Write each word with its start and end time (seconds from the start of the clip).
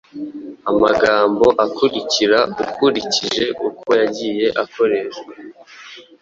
Amagambo 0.69 1.45
akurikira, 1.65 2.39
ukurikije 2.63 3.45
uko 3.67 3.87
yagiye 4.01 4.47
akoreshwa 4.63 5.31